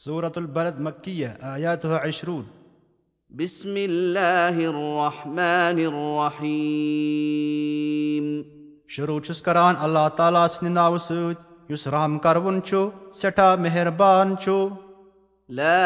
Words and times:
سورة 0.00 0.32
البلد 0.36 0.80
مكية 0.80 1.38
آياتها 1.54 1.98
عشرون 1.98 2.46
بسم 3.30 3.74
الله 3.76 4.56
الرحمن 4.68 5.80
الرحيم 5.90 6.44
شروع 8.88 9.20
چھُس 9.20 9.42
کران 9.42 9.74
اللہ 9.80 10.08
تعالیٰ 10.16 10.46
سٕنٛدِ 10.48 10.72
ناوٕ 10.72 10.98
سۭتۍ 11.08 11.72
یُس 11.72 11.84
رحم 11.96 12.18
کروُن 12.18 12.56
چھُ 12.62 12.88
سٮ۪ٹھاہ 13.14 13.56
مہربان 13.66 14.28
چھُ 14.42 14.50
لا 15.48 15.84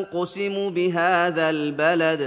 اقسم 0.00 0.56
بهذا 0.74 1.46
البلد 1.48 2.22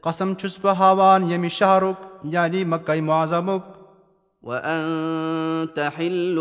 قسم 0.00 0.28
چھُس 0.34 0.54
بہٕ 0.62 0.76
ہاوان 0.78 1.20
ییٚمہِ 1.30 1.50
شہرُک 1.60 1.98
یعنی 2.34 2.60
مکے 2.64 3.00
معظمُک 3.12 3.64
وانت 4.42 5.78
حل 5.98 6.38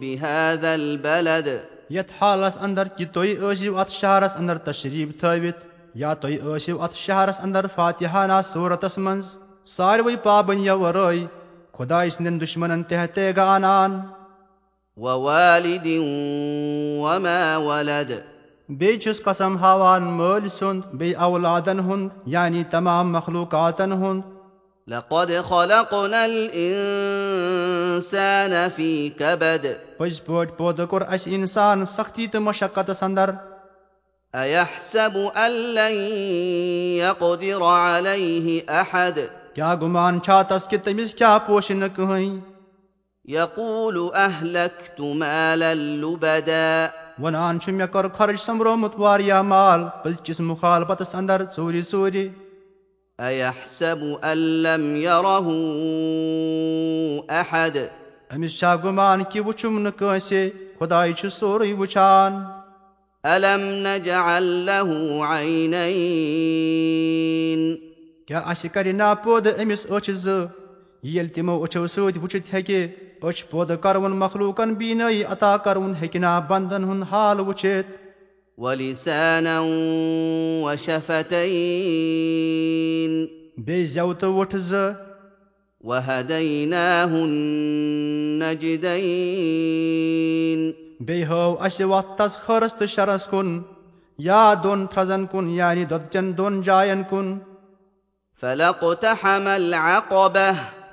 بهذا 0.00 0.72
البلد 0.72 1.48
یتھ 1.90 2.12
حالس 2.20 2.58
انٛدر 2.58 2.88
کہِ 2.96 3.06
تُہۍ 3.12 3.34
ٲسِو 3.40 3.78
اتھ 3.78 3.90
شہرس 3.92 4.36
انٛدر 4.36 4.58
تشریف 4.58 5.08
تھٲوِتھ 5.20 5.64
یا 5.94 6.14
تُہۍ 6.14 6.36
ٲسِو 6.44 6.82
اتھ 6.82 6.96
شہرس 6.96 7.40
انٛدر 7.40 7.66
فاتحانہ 7.74 8.40
صوٗرتس 8.52 8.98
منٛز 8.98 9.36
ساروٕے 9.76 10.16
پابندیو 10.22 10.78
ورٲے 10.80 11.24
خۄداے 11.72 12.10
سٕنٛدٮ۪ن 12.10 12.40
دُشمنن 12.40 12.82
تحتےگا 12.82 13.54
انان 13.54 14.00
ووالد 14.96 15.86
وما 17.02 17.56
ولد 17.64 18.12
بیٚیہِ 18.68 19.00
چھُس 19.02 19.22
قسم 19.24 19.56
ہاوان 19.58 20.02
مٲلۍ 20.02 20.48
سُنٛد 20.58 20.94
بیٚیہِ 20.98 21.16
اولادن 21.26 21.80
ہُنٛد 21.80 22.28
یعنی 22.34 22.64
تمام 22.70 23.12
مخلوٗقاتن 23.12 23.92
ہُنٛد 23.92 24.35
پٔزۍ 24.88 25.40
پٲٹھۍ 30.26 30.56
پٲدٕ 30.56 30.86
کوٚر 30.90 31.02
اسہِ 31.02 31.34
انسان 31.34 31.84
سختی 31.86 32.26
تہٕ 32.26 32.40
مشقتس 32.40 33.02
انٛدر 33.02 33.30
ايحسب 34.34 35.18
ان 35.34 35.50
لن 35.50 35.96
يقدر 36.98 37.62
عليه 37.62 38.60
احد 38.68 39.18
کیٛاہ 39.54 39.74
گُمان 39.80 40.20
چھا 40.20 40.42
تس 40.42 40.68
کہِ 40.68 40.78
تٔمِس 40.84 41.14
کیٛاہ 41.14 41.38
پوشہِ 41.46 41.76
نہٕ 41.76 41.96
کٕہٕنۍ 41.96 42.38
يقول 43.28 43.96
اهلكت 44.14 45.00
مالا 45.00 45.72
لبدا. 45.74 46.86
ونان 47.22 47.60
چھُ 47.60 47.72
مےٚ 47.72 47.86
کوٚر 47.92 48.08
خرٕچ 48.08 48.40
سوٚمبرومُت 48.40 48.94
واریاہ 48.98 49.42
مال 49.42 49.80
انٛدر 51.14 51.42
ژوٗرِ 51.56 51.80
ژوٗرِ 51.90 52.45
ايحسب 53.24 54.18
ان 54.22 54.38
لم 54.62 54.96
يره 54.96 55.48
احد 57.40 57.76
أمِس 58.36 58.56
چھا 58.58 58.74
گُمان 58.82 59.22
کہِ 59.30 59.40
وٕچھُم 59.46 59.78
نہٕ 59.78 59.92
کٲنٛسے 59.98 60.50
خۄداے 60.78 61.12
چھُ 61.18 61.28
سورُے 61.38 61.72
وٕچھان 61.72 62.32
الم 63.24 63.62
نجعل 63.86 64.46
له 64.66 64.88
عينين 65.30 66.00
کیٛاہ 68.26 68.44
اَسہِ 68.50 68.68
کرِ 68.74 68.86
نا 69.00 69.08
پٲدٕ 69.24 69.52
أمِس 69.62 69.82
أچھ 69.90 70.10
زٕ 70.10 70.40
ییٚلہِ 71.02 71.30
تِمو 71.34 71.54
أچھو 71.64 71.86
سۭتۍ 71.86 72.18
وٕچھِتھ 72.22 72.48
ہیٚکہِ 72.54 72.80
أچھ 73.22 73.42
پٲدٕ 73.50 73.76
کروُن 73.82 74.14
مخلوٗقن 74.24 74.70
بیٖنٲیی 74.74 75.20
عطا 75.32 75.52
کروُن 75.64 75.92
ہیٚکہِ 76.00 76.20
نا 76.20 76.32
بنٛدن 76.48 76.82
ہُنٛد 76.84 77.04
حال 77.12 77.36
وٕچھِتھ 77.40 77.88
ولسانا 78.58 79.60
وشفتين. 80.64 81.86
بیٚیہِ 83.64 83.86
زٮ۪و 83.86 84.12
تہٕ 84.20 84.32
وُٹھ 84.36 84.56
زٕ 84.56 84.92
وهديناه 85.80 87.12
النجدين 87.22 88.60
بیٚیہِ 91.00 91.26
ہٲو 91.28 91.56
اَسہِ 91.66 91.84
وتھ 91.90 92.10
تس 92.18 92.32
خٲرس 92.44 92.72
تہٕ 92.74 92.90
شرس 92.94 93.24
کُن 93.30 93.48
یا 94.18 94.54
دۄن 94.64 94.80
تھزن 94.92 95.22
کُن 95.32 95.44
یعنی 95.50 95.84
دۄدچٮ۪ن 95.84 96.26
دۄن 96.38 96.54
جاین 96.62 97.02
کُن 97.10 97.26
فلاقتحم 98.42 99.46
العقبة 99.46 100.48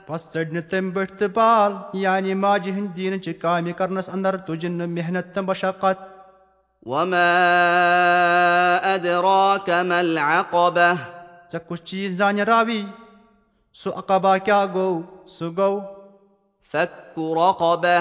بس 0.10 0.22
ژٔٹۍ 0.34 0.52
نہٕ 0.54 0.70
تمہِ 0.70 0.94
بٔٹھۍ 0.94 1.18
تہٕ 1.20 1.34
بال 1.34 1.72
یعنی 2.04 2.34
ماجہِ 2.34 2.72
ہٕنٛدۍ 2.72 2.96
دیٖنٕچہِ 2.96 3.34
کامہِ 3.42 3.72
کرنس 3.78 4.10
انٛدر 4.10 4.38
تُجِن 4.38 4.74
نہٕ 4.78 4.88
محنت 4.88 5.26
تہٕ 5.34 5.44
مشقت 5.44 6.13
وما 6.86 7.32
أدراك 8.96 9.70
ما 9.70 10.00
العقبة 10.00 10.90
ژےٚ 11.54 11.60
کُس 11.68 11.80
چیٖز 11.90 12.18
زانہِ 12.18 12.42
راوی 12.50 12.82
سُہ 13.82 13.90
اقبا 13.98 14.38
کیٛاہ 14.38 14.66
گوٚو 14.74 15.80
فك 16.72 17.20
رقبة 17.40 17.98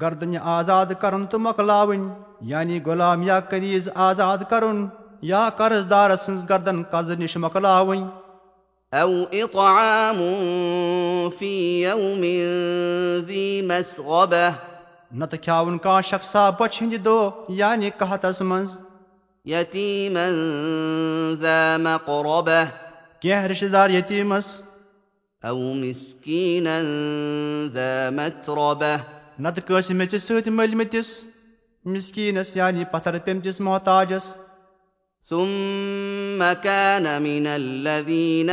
گردنہِ 0.00 0.38
آزاد 0.56 0.86
کرُن 1.00 1.26
تہٕ 1.26 1.40
مۄکلاوٕنۍ 1.40 2.02
یعنی 2.50 2.80
غۄلام 2.86 3.22
یا 3.22 3.40
قریٖض 3.50 3.88
آزاد 4.08 4.38
کرُن 4.50 4.86
یا 5.30 5.48
قرض 5.56 5.84
سٕنٛز 6.24 6.48
گردن 6.48 6.82
نِش 7.18 7.36
أو 8.92 9.26
إطعام 9.32 10.18
في 11.30 11.82
يوم 11.82 12.22
ذي 13.26 13.62
مسغبة 13.62 14.54
نتہٕ 15.18 15.42
کھیاوُن 15.42 15.78
کانٛہہ 15.78 16.08
شخصا 16.10 16.42
بۄچھِ 16.58 16.82
ہِنٛدِ 16.82 17.04
دۄہ 17.04 17.52
یعنی 17.60 17.90
قحتس 17.98 18.40
منٛز 18.42 18.70
مقربة 21.86 22.60
کینٛہہ 23.20 23.46
رِشتہٕ 23.50 23.72
دار 23.72 23.90
یتیٖمس 23.90 24.46
نتہٕ 29.38 29.66
کٲنٛسہِ 29.66 29.96
میٚژِ 29.96 30.18
سۭتۍ 30.26 30.50
مٔلمٕتِس 30.58 31.08
مِسکیٖنس 31.84 32.56
یعنی 32.56 32.84
پتھر 32.92 33.18
پیٚمتِس 33.24 33.60
محتاجس 33.60 34.30
ثم 35.28 36.52
كان 36.62 37.22
من 37.22 37.46
الذين 37.46 38.50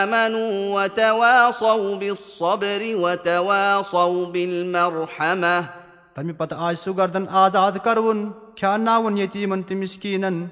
آمنوا 0.00 0.50
وتواصوا 0.74 1.96
بالصبر 1.96 2.82
وتواصوا 2.96 4.24
بالمرحمة 4.26 5.83
تمہِ 6.14 6.36
پتہٕ 6.38 6.58
آے 6.66 6.74
سُہ 6.82 6.96
گردن 6.98 7.24
آزاد 7.42 7.72
کروُن 7.84 8.28
کھیاناوُن 8.56 9.18
یتیٖمن 9.18 9.62
تہٕ 9.62 9.76
مِسکیٖنن 9.76 10.44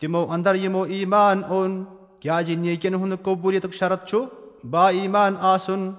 تِمو 0.00 0.24
انٛدر 0.32 0.54
یِمو 0.54 0.82
ایٖمان 0.82 1.42
اوٚن 1.48 1.72
کیٛازِ 2.20 2.54
نیکٮ۪ن 2.56 2.94
ہُنٛد 2.94 3.22
قبوٗلیتُک 3.24 3.74
شرط 3.74 4.08
چھُ 4.08 4.24
با 4.70 4.88
ایٖمان 4.88 5.34
آسُن 5.52 5.90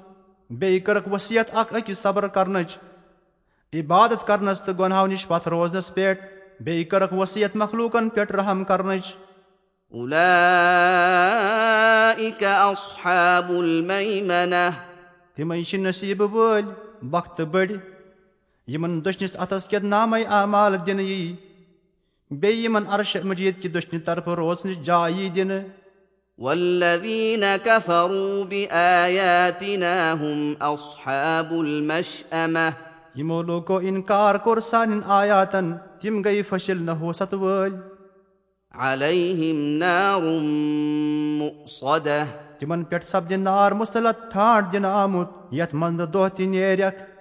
بیٚیہِ 0.49 0.83
کٔرٕکھ 0.85 1.09
ؤصیت 1.13 1.55
اکھ 1.59 1.73
أکِس 1.75 1.97
صبر 2.01 2.27
کرنٕچ 2.35 2.77
عبادت 3.73 4.27
کرنس 4.27 4.61
تہٕ 4.61 4.77
گۄنہو 4.79 5.05
نِش 5.07 5.27
پتھ 5.27 5.47
روزنس 5.47 5.93
پٮ۪ٹھ 5.93 6.21
بیٚیہِ 6.63 6.89
کٔرٕکھ 6.89 7.13
ؤصیت 7.13 7.55
مخلوٗقن 7.55 8.09
پٮ۪ٹھ 8.09 8.31
رحم 8.31 8.63
کرنٕچ 8.63 9.15
تِمے 15.35 15.63
چھِ 15.63 15.79
نصیٖبہٕ 15.79 16.29
وٲلۍ 16.33 16.71
وقتہٕ 17.11 17.45
بٔڑۍ 17.51 17.94
یِمن 18.73 18.99
دٔچھنِس 19.05 19.35
اتھس 19.39 19.67
کٮ۪تھ 19.67 19.85
نامے 19.85 20.23
اعمال 20.37 20.75
دِنہٕ 20.85 21.03
یی 21.03 21.35
بیٚیہِ 22.31 22.63
یِمن 22.63 22.83
عرش 22.95 23.15
مجیٖد 23.23 23.61
کہِ 23.61 23.73
دٔچھنہِ 23.73 24.05
طرفہٕ 24.05 24.35
روزنٕچ 24.35 24.85
جاے 24.85 25.11
یی 25.11 25.29
دِنہٕ 25.35 25.63
والذين 26.39 27.43
كفروا 27.65 28.43
بآياتنا 28.45 30.13
هم 30.13 30.55
أصحاب 30.61 31.53
المشأمة 31.53 32.73
یِمو 33.15 33.41
لوٗکو 33.41 33.77
اِنکار 33.77 34.35
کوٚر 34.35 34.59
سانٮ۪ن 34.69 35.01
آیاتن 35.17 35.71
تِم 36.01 36.21
گٔیہِ 36.21 36.43
فٔصِل 36.49 36.81
نہ 36.85 36.91
ہوست 37.01 37.33
وٲلۍ 37.33 37.75
عليهم 38.73 39.77
نار 39.79 40.21
مؤصدة 41.39 42.25
تِمن 42.59 42.83
پٮ۪ٹھ 42.83 43.05
سپدِ 43.05 43.35
نار 43.47 43.71
مُسلت 43.81 44.31
ٹھانٛڈ 44.31 44.71
دِنہٕ 44.73 44.91
آمُت 45.03 45.29
یتھ 45.51 45.75
منٛز 45.75 45.99
نہٕ 45.99 46.11
دۄہ 46.13 46.29
تہِ 46.35 46.47
نیرٮ۪کھ 46.47 47.14